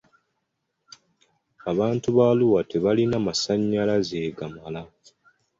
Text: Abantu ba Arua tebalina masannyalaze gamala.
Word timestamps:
Abantu 1.71 2.07
ba 2.17 2.25
Arua 2.31 2.61
tebalina 2.71 3.15
masannyalaze 3.27 4.19
gamala. 4.37 4.81